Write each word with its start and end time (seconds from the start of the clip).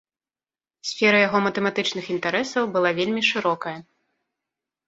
Сфера 0.91 1.17
яго 1.27 1.37
матэматычных 1.47 2.05
інтарэсаў 2.15 2.63
была 2.77 2.89
вельмі 3.01 3.21
шырокая. 3.31 3.77